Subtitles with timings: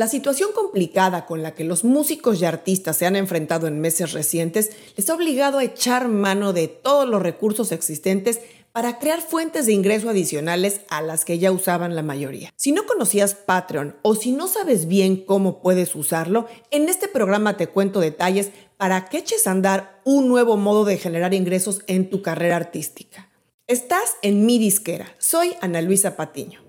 [0.00, 4.12] La situación complicada con la que los músicos y artistas se han enfrentado en meses
[4.12, 8.40] recientes les ha obligado a echar mano de todos los recursos existentes
[8.72, 12.50] para crear fuentes de ingreso adicionales a las que ya usaban la mayoría.
[12.56, 17.58] Si no conocías Patreon o si no sabes bien cómo puedes usarlo, en este programa
[17.58, 22.08] te cuento detalles para que eches a andar un nuevo modo de generar ingresos en
[22.08, 23.28] tu carrera artística.
[23.66, 25.14] Estás en mi disquera.
[25.18, 26.62] Soy Ana Luisa Patiño.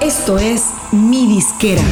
[0.00, 0.62] Esto es
[0.92, 1.82] Mi Disquera.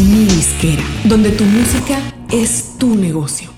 [0.00, 2.00] Mi Disquera, donde tu música
[2.32, 3.50] es tu negocio.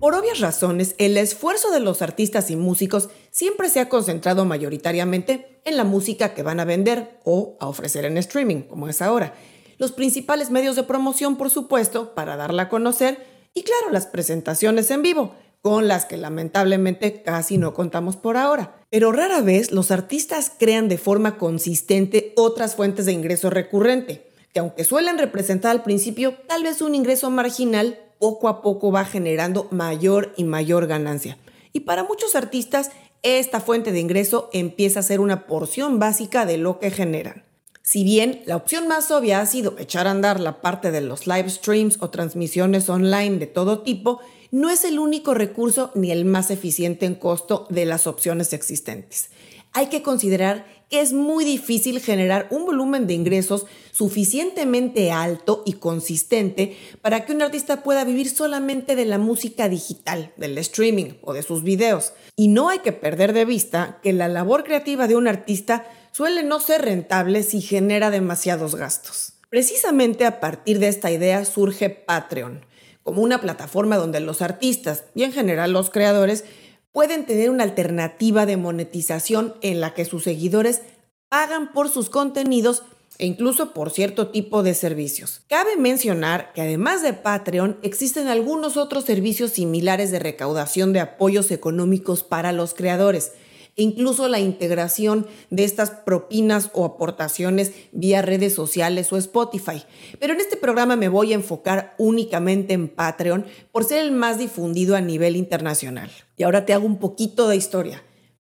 [0.00, 5.62] Por obvias razones, el esfuerzo de los artistas y músicos siempre se ha concentrado mayoritariamente
[5.64, 9.32] en la música que van a vender o a ofrecer en streaming, como es ahora.
[9.78, 13.24] Los principales medios de promoción, por supuesto, para darla a conocer
[13.54, 15.34] y claro, las presentaciones en vivo,
[15.68, 18.80] con las que lamentablemente casi no contamos por ahora.
[18.88, 24.60] Pero rara vez los artistas crean de forma consistente otras fuentes de ingreso recurrente, que
[24.60, 29.68] aunque suelen representar al principio tal vez un ingreso marginal, poco a poco va generando
[29.70, 31.36] mayor y mayor ganancia.
[31.74, 32.90] Y para muchos artistas,
[33.22, 37.44] esta fuente de ingreso empieza a ser una porción básica de lo que generan.
[37.82, 41.26] Si bien la opción más obvia ha sido echar a andar la parte de los
[41.26, 46.24] live streams o transmisiones online de todo tipo, no es el único recurso ni el
[46.24, 49.30] más eficiente en costo de las opciones existentes.
[49.72, 55.74] Hay que considerar que es muy difícil generar un volumen de ingresos suficientemente alto y
[55.74, 61.34] consistente para que un artista pueda vivir solamente de la música digital, del streaming o
[61.34, 62.14] de sus videos.
[62.36, 66.42] Y no hay que perder de vista que la labor creativa de un artista suele
[66.42, 69.34] no ser rentable si genera demasiados gastos.
[69.50, 72.64] Precisamente a partir de esta idea surge Patreon,
[73.08, 76.44] como una plataforma donde los artistas y en general los creadores
[76.92, 80.82] pueden tener una alternativa de monetización en la que sus seguidores
[81.30, 82.82] pagan por sus contenidos
[83.16, 85.40] e incluso por cierto tipo de servicios.
[85.48, 91.50] Cabe mencionar que además de Patreon existen algunos otros servicios similares de recaudación de apoyos
[91.50, 93.32] económicos para los creadores,
[93.78, 99.84] incluso la integración de estas propinas o aportaciones vía redes sociales o Spotify.
[100.18, 104.38] Pero en este programa me voy a enfocar únicamente en Patreon por ser el más
[104.38, 106.10] difundido a nivel internacional.
[106.36, 108.02] Y ahora te hago un poquito de historia.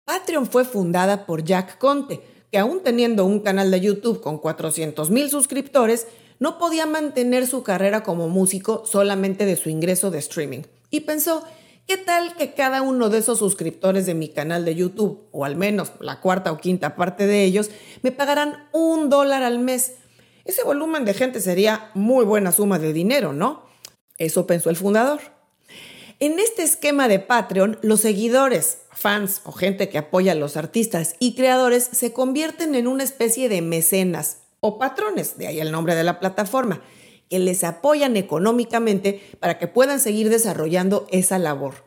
[0.04, 2.20] Patreon fue fundada por Jack Conte,
[2.50, 6.08] que aún teniendo un canal de YouTube con 400 mil suscriptores,
[6.40, 10.62] no podía mantener su carrera como músico solamente de su ingreso de streaming.
[10.90, 11.44] Y pensó,
[11.90, 15.56] ¿Qué tal que cada uno de esos suscriptores de mi canal de YouTube, o al
[15.56, 17.68] menos la cuarta o quinta parte de ellos,
[18.02, 19.94] me pagaran un dólar al mes?
[20.44, 23.64] Ese volumen de gente sería muy buena suma de dinero, ¿no?
[24.18, 25.18] Eso pensó el fundador.
[26.20, 31.16] En este esquema de Patreon, los seguidores, fans o gente que apoya a los artistas
[31.18, 35.96] y creadores se convierten en una especie de mecenas o patrones, de ahí el nombre
[35.96, 36.82] de la plataforma
[37.30, 41.84] que les apoyan económicamente para que puedan seguir desarrollando esa labor.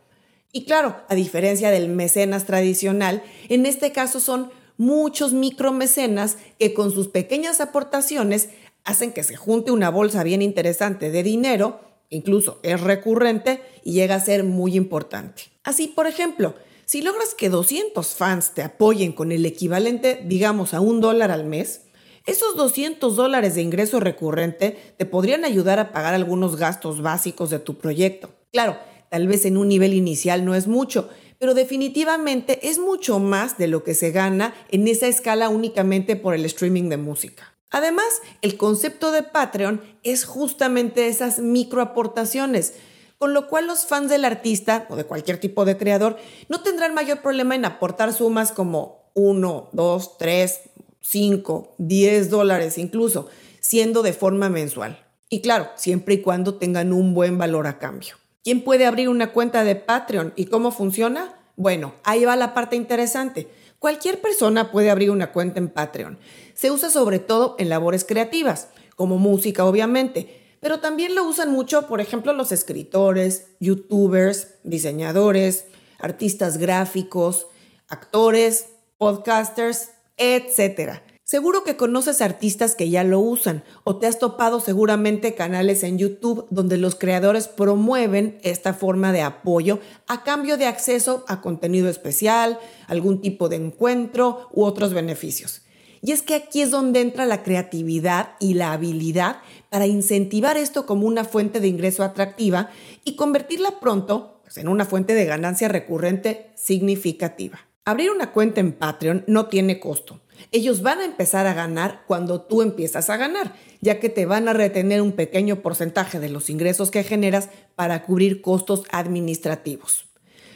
[0.53, 6.91] Y claro, a diferencia del mecenas tradicional, en este caso son muchos micromecenas que con
[6.91, 8.49] sus pequeñas aportaciones
[8.85, 14.15] hacen que se junte una bolsa bien interesante de dinero, incluso es recurrente y llega
[14.15, 15.43] a ser muy importante.
[15.63, 16.55] Así, por ejemplo,
[16.85, 21.45] si logras que 200 fans te apoyen con el equivalente, digamos, a un dólar al
[21.45, 21.81] mes,
[22.25, 27.59] esos 200 dólares de ingreso recurrente te podrían ayudar a pagar algunos gastos básicos de
[27.59, 28.29] tu proyecto.
[28.51, 28.77] Claro,
[29.09, 33.67] tal vez en un nivel inicial no es mucho, pero definitivamente es mucho más de
[33.67, 37.53] lo que se gana en esa escala únicamente por el streaming de música.
[37.69, 42.75] Además, el concepto de Patreon es justamente esas microaportaciones,
[43.17, 46.17] con lo cual los fans del artista o de cualquier tipo de creador
[46.47, 50.59] no tendrán mayor problema en aportar sumas como 1, 2, 3,
[51.03, 53.27] 5, 10 dólares incluso,
[53.59, 55.05] siendo de forma mensual.
[55.29, 58.15] Y claro, siempre y cuando tengan un buen valor a cambio.
[58.43, 61.35] ¿Quién puede abrir una cuenta de Patreon y cómo funciona?
[61.55, 63.47] Bueno, ahí va la parte interesante.
[63.79, 66.17] Cualquier persona puede abrir una cuenta en Patreon.
[66.53, 71.87] Se usa sobre todo en labores creativas, como música obviamente, pero también lo usan mucho,
[71.87, 75.65] por ejemplo, los escritores, youtubers, diseñadores,
[75.99, 77.47] artistas gráficos,
[77.87, 78.67] actores,
[78.97, 81.03] podcasters, etcétera.
[81.25, 85.97] Seguro que conoces artistas que ya lo usan o te has topado seguramente canales en
[85.97, 91.87] YouTube donde los creadores promueven esta forma de apoyo a cambio de acceso a contenido
[91.89, 95.61] especial, algún tipo de encuentro u otros beneficios.
[96.01, 99.37] Y es que aquí es donde entra la creatividad y la habilidad
[99.69, 102.69] para incentivar esto como una fuente de ingreso atractiva
[103.05, 107.61] y convertirla pronto pues, en una fuente de ganancia recurrente significativa.
[107.85, 110.21] Abrir una cuenta en Patreon no tiene costo.
[110.53, 114.47] Ellos van a empezar a ganar cuando tú empiezas a ganar, ya que te van
[114.47, 120.05] a retener un pequeño porcentaje de los ingresos que generas para cubrir costos administrativos.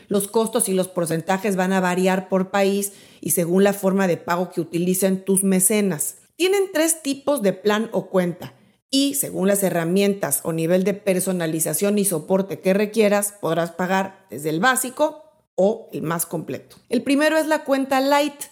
[0.07, 4.15] Los costos y los porcentajes van a variar por país y según la forma de
[4.15, 6.19] pago que utilicen tus mecenas.
[6.37, 8.53] Tienen tres tipos de plan o cuenta
[8.89, 14.49] y según las herramientas o nivel de personalización y soporte que requieras, podrás pagar desde
[14.49, 15.26] el básico
[15.57, 16.77] o el más completo.
[16.87, 18.43] El primero es la cuenta Light,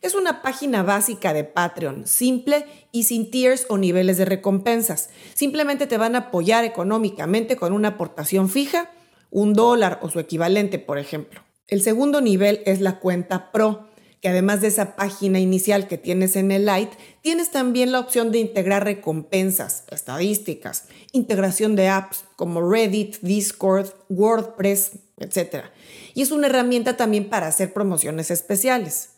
[0.00, 5.10] es una página básica de Patreon, simple y sin tiers o niveles de recompensas.
[5.34, 8.90] Simplemente te van a apoyar económicamente con una aportación fija,
[9.30, 11.42] un dólar o su equivalente, por ejemplo.
[11.68, 13.88] El segundo nivel es la cuenta Pro,
[14.20, 18.30] que además de esa página inicial que tienes en el Lite, tienes también la opción
[18.30, 25.66] de integrar recompensas, estadísticas, integración de apps como Reddit, Discord, WordPress, etc.
[26.14, 29.10] Y es una herramienta también para hacer promociones especiales.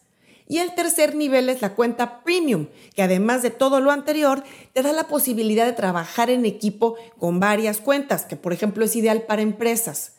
[0.47, 4.83] Y el tercer nivel es la cuenta premium, que además de todo lo anterior, te
[4.83, 9.23] da la posibilidad de trabajar en equipo con varias cuentas, que por ejemplo es ideal
[9.23, 10.13] para empresas.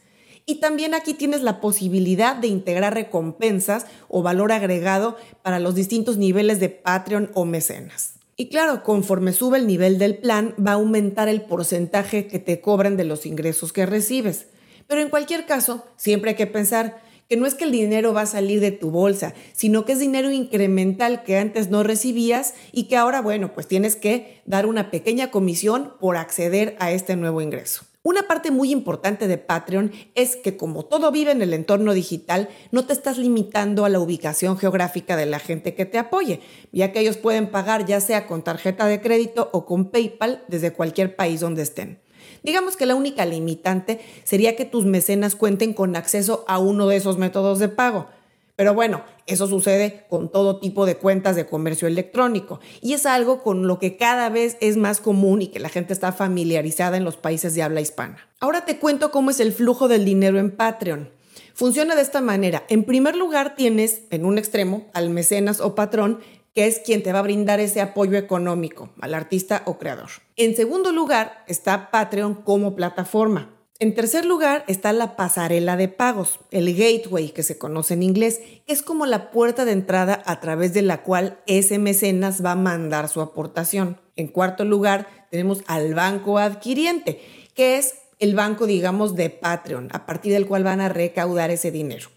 [0.47, 6.17] Y también aquí tienes la posibilidad de integrar recompensas o valor agregado para los distintos
[6.17, 8.13] niveles de Patreon o mecenas.
[8.37, 12.61] Y claro, conforme sube el nivel del plan, va a aumentar el porcentaje que te
[12.61, 14.47] cobran de los ingresos que recibes.
[14.87, 18.21] Pero en cualquier caso, siempre hay que pensar que no es que el dinero va
[18.21, 22.83] a salir de tu bolsa, sino que es dinero incremental que antes no recibías y
[22.83, 27.41] que ahora, bueno, pues tienes que dar una pequeña comisión por acceder a este nuevo
[27.41, 27.85] ingreso.
[28.03, 32.49] Una parte muy importante de Patreon es que como todo vive en el entorno digital,
[32.69, 36.41] no te estás limitando a la ubicación geográfica de la gente que te apoye,
[36.71, 40.71] ya que ellos pueden pagar ya sea con tarjeta de crédito o con PayPal desde
[40.71, 42.04] cualquier país donde estén.
[42.43, 46.97] Digamos que la única limitante sería que tus mecenas cuenten con acceso a uno de
[46.97, 48.07] esos métodos de pago.
[48.55, 53.43] Pero bueno, eso sucede con todo tipo de cuentas de comercio electrónico y es algo
[53.43, 57.03] con lo que cada vez es más común y que la gente está familiarizada en
[57.03, 58.17] los países de habla hispana.
[58.39, 61.09] Ahora te cuento cómo es el flujo del dinero en Patreon.
[61.53, 62.63] Funciona de esta manera.
[62.69, 66.19] En primer lugar tienes en un extremo al mecenas o patrón
[66.55, 70.09] que es quien te va a brindar ese apoyo económico al artista o creador.
[70.37, 73.51] En segundo lugar está Patreon como plataforma.
[73.77, 78.39] En tercer lugar está la pasarela de pagos, el gateway que se conoce en inglés,
[78.67, 82.55] es como la puerta de entrada a través de la cual ese mecenas va a
[82.55, 83.99] mandar su aportación.
[84.15, 87.19] En cuarto lugar tenemos al banco adquiriente,
[87.53, 91.69] que es el banco, digamos, de Patreon, a partir del cual van a recaudar ese
[91.69, 92.07] dinero.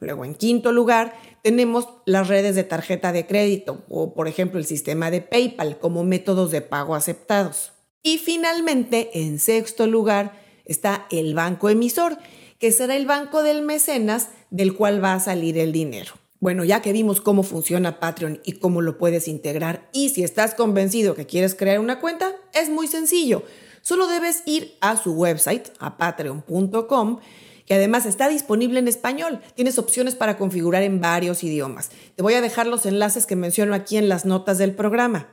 [0.00, 1.14] Luego, en quinto lugar,
[1.46, 6.02] tenemos las redes de tarjeta de crédito o, por ejemplo, el sistema de PayPal como
[6.02, 7.70] métodos de pago aceptados.
[8.02, 12.18] Y finalmente, en sexto lugar, está el banco emisor,
[12.58, 16.14] que será el banco del mecenas del cual va a salir el dinero.
[16.40, 20.56] Bueno, ya que vimos cómo funciona Patreon y cómo lo puedes integrar, y si estás
[20.56, 23.44] convencido que quieres crear una cuenta, es muy sencillo.
[23.82, 27.20] Solo debes ir a su website, a patreon.com,
[27.66, 29.40] que además está disponible en español.
[29.54, 31.90] Tienes opciones para configurar en varios idiomas.
[32.14, 35.28] Te voy a dejar los enlaces que menciono aquí en las notas del programa.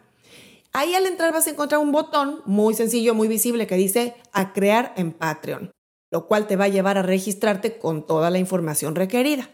[0.74, 4.53] Ahí al entrar vas a encontrar un botón muy sencillo, muy visible que dice a
[4.53, 5.71] crear en Patreon,
[6.09, 9.50] lo cual te va a llevar a registrarte con toda la información requerida.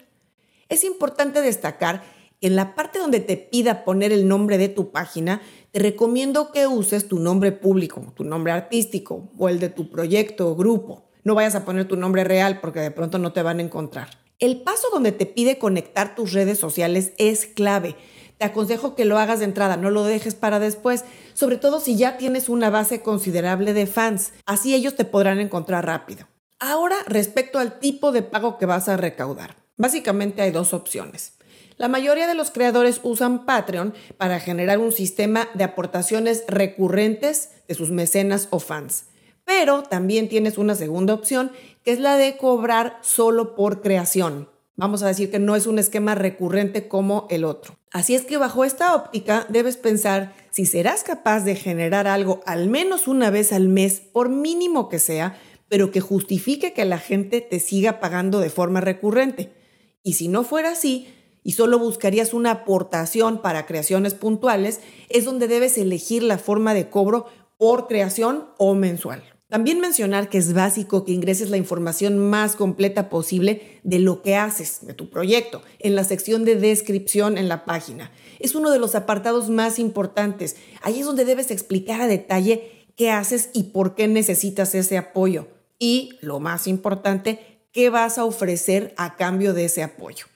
[0.69, 2.03] Es importante destacar
[2.39, 6.53] que en la parte donde te pida poner el nombre de tu página, te recomiendo
[6.53, 11.09] que uses tu nombre público, tu nombre artístico o el de tu proyecto o grupo.
[11.29, 14.09] No vayas a poner tu nombre real porque de pronto no te van a encontrar.
[14.39, 17.95] El paso donde te pide conectar tus redes sociales es clave
[18.39, 21.98] te aconsejo que lo hagas de entrada, no lo dejes para después, sobre todo si
[21.98, 24.31] ya tienes una base considerable de fans.
[24.45, 26.25] Así ellos te podrán encontrar rápido.
[26.57, 29.57] Ahora, respecto al tipo de pago que vas a recaudar.
[29.75, 31.33] Básicamente hay dos opciones.
[31.75, 37.75] La mayoría de los creadores usan Patreon para generar un sistema de aportaciones recurrentes de
[37.75, 39.09] sus mecenas o fans.
[39.50, 41.51] Pero también tienes una segunda opción,
[41.84, 44.48] que es la de cobrar solo por creación.
[44.75, 47.75] Vamos a decir que no es un esquema recurrente como el otro.
[47.91, 52.70] Así es que bajo esta óptica debes pensar si serás capaz de generar algo al
[52.70, 55.36] menos una vez al mes, por mínimo que sea,
[55.68, 59.51] pero que justifique que la gente te siga pagando de forma recurrente.
[60.03, 61.12] Y si no fuera así,
[61.44, 64.79] y solo buscarías una aportación para creaciones puntuales,
[65.10, 67.25] es donde debes elegir la forma de cobro
[67.58, 69.24] por creación o mensual.
[69.50, 74.36] También mencionar que es básico que ingreses la información más completa posible de lo que
[74.36, 78.12] haces, de tu proyecto, en la sección de descripción en la página.
[78.38, 80.56] Es uno de los apartados más importantes.
[80.84, 85.48] Ahí es donde debes explicar a detalle qué haces y por qué necesitas ese apoyo.
[85.79, 90.27] Y, lo más importante, qué vas a ofrecer a cambio de ese apoyo.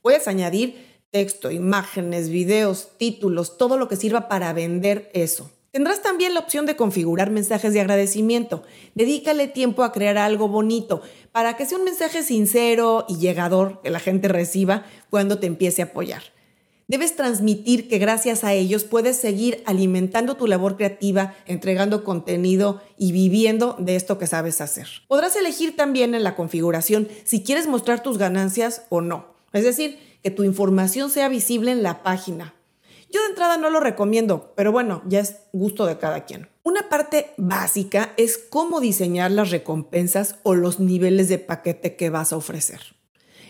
[0.00, 0.76] Puedes añadir
[1.10, 5.50] texto, imágenes, videos, títulos, todo lo que sirva para vender eso.
[5.72, 8.64] Tendrás también la opción de configurar mensajes de agradecimiento.
[8.96, 11.00] Dedícale tiempo a crear algo bonito
[11.30, 15.82] para que sea un mensaje sincero y llegador que la gente reciba cuando te empiece
[15.82, 16.22] a apoyar.
[16.88, 23.12] Debes transmitir que gracias a ellos puedes seguir alimentando tu labor creativa, entregando contenido y
[23.12, 24.88] viviendo de esto que sabes hacer.
[25.06, 29.36] Podrás elegir también en la configuración si quieres mostrar tus ganancias o no.
[29.52, 32.54] Es decir, que tu información sea visible en la página.
[33.12, 36.48] Yo de entrada no lo recomiendo, pero bueno, ya es gusto de cada quien.
[36.62, 42.32] Una parte básica es cómo diseñar las recompensas o los niveles de paquete que vas
[42.32, 42.80] a ofrecer.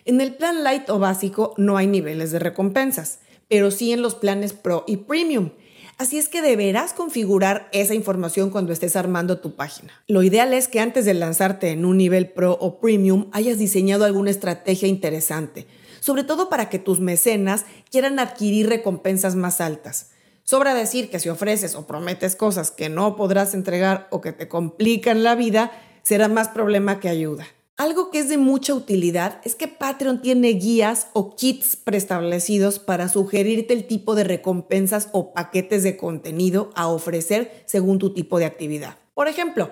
[0.05, 4.14] En el plan light o básico no hay niveles de recompensas pero sí en los
[4.14, 5.50] planes Pro y Premium.
[5.99, 9.93] Así es que deberás configurar esa información cuando estés armando tu página.
[10.07, 14.05] Lo ideal es que antes de lanzarte en un nivel Pro o Premium hayas diseñado
[14.05, 15.67] alguna estrategia interesante,
[16.00, 20.11] sobre todo para que tus mecenas quieran adquirir recompensas más altas.
[20.42, 24.49] Sobra decir que si ofreces o prometes cosas que no podrás entregar o que te
[24.49, 25.71] complican la vida,
[26.02, 27.47] será más problema que ayuda.
[27.76, 33.09] Algo que es de mucha utilidad es que Patreon tiene guías o kits preestablecidos para
[33.09, 38.45] sugerirte el tipo de recompensas o paquetes de contenido a ofrecer según tu tipo de
[38.45, 38.99] actividad.
[39.14, 39.71] Por ejemplo,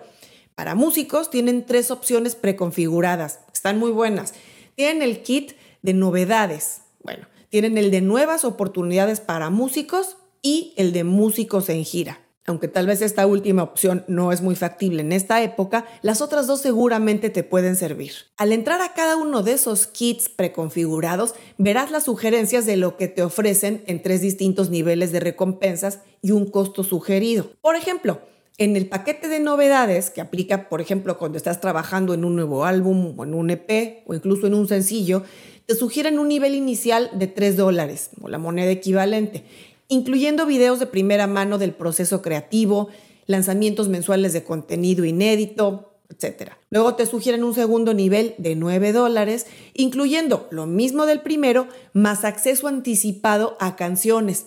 [0.54, 4.32] para músicos tienen tres opciones preconfiguradas, están muy buenas.
[4.74, 10.92] Tienen el kit de novedades, bueno, tienen el de nuevas oportunidades para músicos y el
[10.92, 15.12] de músicos en gira aunque tal vez esta última opción no es muy factible en
[15.12, 18.12] esta época, las otras dos seguramente te pueden servir.
[18.36, 23.08] Al entrar a cada uno de esos kits preconfigurados, verás las sugerencias de lo que
[23.08, 27.52] te ofrecen en tres distintos niveles de recompensas y un costo sugerido.
[27.60, 28.20] Por ejemplo,
[28.56, 32.64] en el paquete de novedades, que aplica, por ejemplo, cuando estás trabajando en un nuevo
[32.64, 35.22] álbum o en un EP o incluso en un sencillo,
[35.68, 39.44] te sugieren un nivel inicial de 3 dólares o la moneda equivalente
[39.88, 42.88] incluyendo videos de primera mano del proceso creativo,
[43.26, 46.52] lanzamientos mensuales de contenido inédito, etc.
[46.70, 52.24] Luego te sugieren un segundo nivel de 9 dólares, incluyendo lo mismo del primero, más
[52.24, 54.46] acceso anticipado a canciones,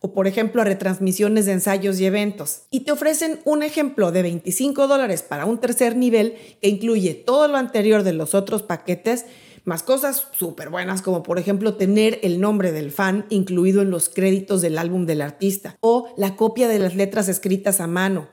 [0.00, 2.62] o por ejemplo a retransmisiones de ensayos y eventos.
[2.70, 7.48] Y te ofrecen un ejemplo de 25 dólares para un tercer nivel que incluye todo
[7.48, 9.26] lo anterior de los otros paquetes
[9.64, 14.08] más cosas súper buenas como por ejemplo tener el nombre del fan incluido en los
[14.08, 18.28] créditos del álbum del artista o la copia de las letras escritas a mano.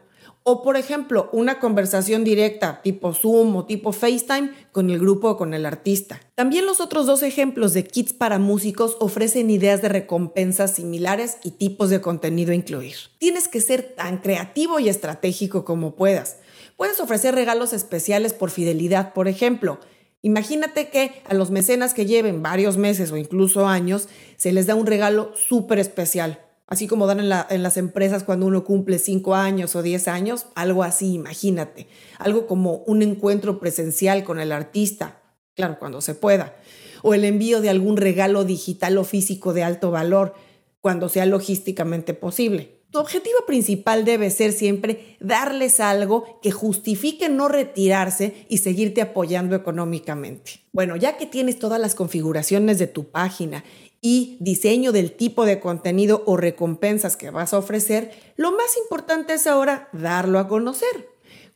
[0.50, 5.38] O por ejemplo una conversación directa tipo Zoom o tipo FaceTime con el grupo o
[5.38, 6.22] con el artista.
[6.36, 11.52] También los otros dos ejemplos de kits para músicos ofrecen ideas de recompensas similares y
[11.52, 12.96] tipos de contenido a incluir.
[13.18, 16.38] Tienes que ser tan creativo y estratégico como puedas.
[16.78, 19.80] Puedes ofrecer regalos especiales por fidelidad, por ejemplo,
[20.22, 24.76] Imagínate que a los mecenas que lleven varios meses o incluso años se les da
[24.76, 29.76] un regalo súper especial, así como dan en, las empresas cuando uno cumple 5 años
[29.76, 35.22] o 10 años, algo así, imagínate, algo como un encuentro presencial con el artista,
[35.56, 36.56] claro, cuando se pueda,
[37.04, 40.34] o el envío de algún regalo digital o físico de alto valor,
[40.82, 42.77] cuando sea logísticamente posible.
[42.92, 49.56] Tu objetivo principal debe ser siempre darles algo que justifique no retirarse y seguirte apoyando
[49.56, 50.62] económicamente.
[50.72, 53.66] Bueno, ya que tienes todas las configuraciones de tu página
[54.00, 59.34] y diseño del tipo de contenido o recompensas que vas a ofrecer, lo más importante
[59.34, 61.10] es ahora darlo a conocer.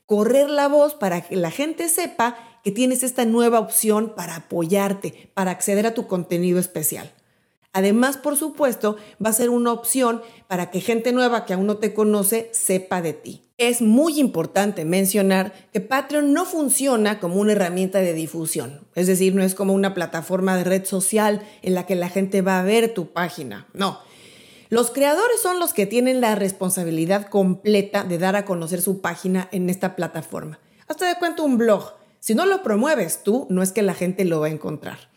[0.05, 5.31] Correr la voz para que la gente sepa que tienes esta nueva opción para apoyarte,
[5.33, 7.13] para acceder a tu contenido especial.
[7.73, 11.77] Además, por supuesto, va a ser una opción para que gente nueva que aún no
[11.77, 13.43] te conoce sepa de ti.
[13.57, 19.35] Es muy importante mencionar que Patreon no funciona como una herramienta de difusión, es decir,
[19.35, 22.63] no es como una plataforma de red social en la que la gente va a
[22.63, 23.99] ver tu página, no.
[24.69, 29.47] Los creadores son los que tienen la responsabilidad completa de dar a conocer su página
[29.51, 30.59] en esta plataforma.
[30.87, 31.93] Hasta de cuento un blog.
[32.19, 35.10] Si no lo promueves tú, no es que la gente lo va a encontrar.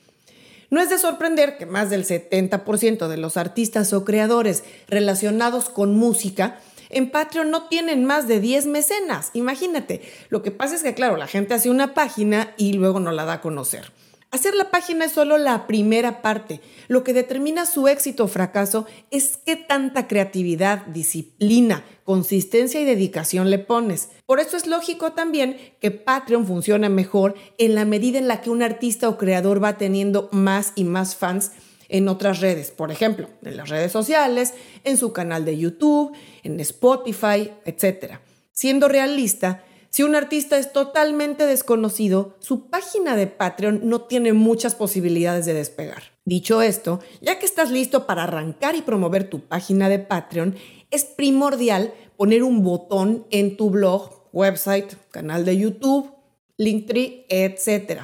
[0.75, 5.95] No es de sorprender que más del 70% de los artistas o creadores relacionados con
[5.95, 6.59] música
[6.91, 9.31] en Patreon no tienen más de 10 mecenas.
[9.35, 10.03] Imagínate.
[10.31, 13.25] Lo que pasa es que, claro, la gente hace una página y luego no la
[13.25, 13.93] da a conocer.
[14.35, 16.61] Hacer la página es solo la primera parte.
[16.89, 23.49] Lo que determina su éxito o fracaso es qué tanta creatividad, disciplina, consistencia y dedicación
[23.49, 24.09] le pones.
[24.27, 28.51] Por eso es lógico también que Patreon funcione mejor en la medida en la que
[28.51, 31.53] un artista o creador va teniendo más y más fans
[31.89, 36.13] en otras redes, por ejemplo, en las redes sociales, en su canal de YouTube,
[36.43, 38.15] en Spotify, etc.
[38.51, 39.63] Siendo realista,
[39.95, 45.55] Si un artista es totalmente desconocido, su página de Patreon no tiene muchas posibilidades de
[45.55, 46.03] despegar.
[46.25, 50.57] Dicho esto, ya que estás listo para arrancar y promover tu página de Patreon,
[50.91, 56.11] es primordial poner un botón en tu blog, website, canal de YouTube,
[56.57, 58.01] Linktree, etc.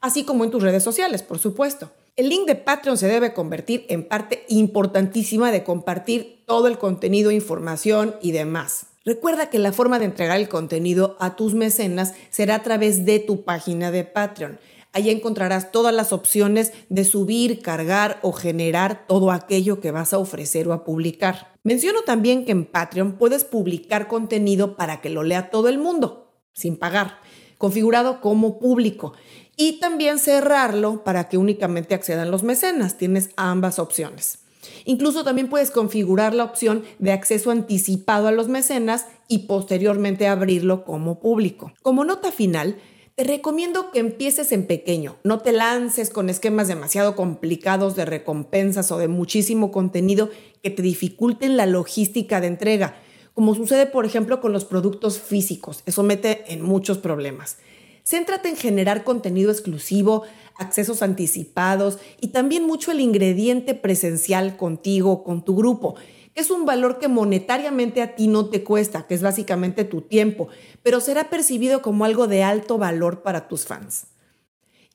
[0.00, 1.90] Así como en tus redes sociales, por supuesto.
[2.16, 7.30] El link de Patreon se debe convertir en parte importantísima de compartir todo el contenido,
[7.30, 8.86] información y demás.
[9.06, 13.20] Recuerda que la forma de entregar el contenido a tus mecenas será a través de
[13.20, 14.58] tu página de Patreon.
[14.92, 20.18] Allí encontrarás todas las opciones de subir, cargar o generar todo aquello que vas a
[20.18, 21.52] ofrecer o a publicar.
[21.62, 26.40] Menciono también que en Patreon puedes publicar contenido para que lo lea todo el mundo,
[26.52, 27.20] sin pagar,
[27.58, 29.12] configurado como público.
[29.56, 32.98] Y también cerrarlo para que únicamente accedan los mecenas.
[32.98, 34.45] Tienes ambas opciones.
[34.84, 40.84] Incluso también puedes configurar la opción de acceso anticipado a los mecenas y posteriormente abrirlo
[40.84, 41.72] como público.
[41.82, 42.76] Como nota final,
[43.16, 48.92] te recomiendo que empieces en pequeño, no te lances con esquemas demasiado complicados de recompensas
[48.92, 50.28] o de muchísimo contenido
[50.62, 52.96] que te dificulten la logística de entrega,
[53.32, 57.58] como sucede por ejemplo con los productos físicos, eso mete en muchos problemas.
[58.02, 60.22] Céntrate en generar contenido exclusivo,
[60.58, 65.96] accesos anticipados y también mucho el ingrediente presencial contigo, con tu grupo,
[66.36, 70.48] es un valor que monetariamente a ti no te cuesta, que es básicamente tu tiempo,
[70.82, 74.08] pero será percibido como algo de alto valor para tus fans.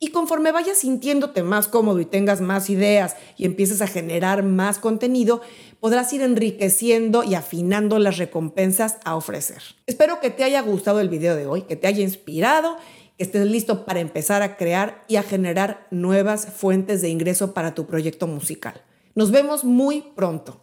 [0.04, 4.80] Y conforme vayas sintiéndote más cómodo y tengas más ideas y empieces a generar más
[4.80, 5.42] contenido,
[5.80, 9.62] podrás ir enriqueciendo y afinando las recompensas a ofrecer.
[9.86, 12.78] Espero que te haya gustado el video de hoy, que te haya inspirado
[13.22, 17.86] estés listo para empezar a crear y a generar nuevas fuentes de ingreso para tu
[17.86, 18.82] proyecto musical.
[19.16, 20.62] Nos vemos muy pronto.